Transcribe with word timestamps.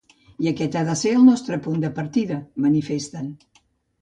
I 0.43 0.47
aquest 0.51 0.77
ha 0.79 0.81
de 0.87 0.95
ser 1.01 1.11
el 1.17 1.27
nostre 1.27 1.59
punt 1.67 1.83
de 1.85 1.93
partida, 2.01 2.39
manifesten. 2.67 3.31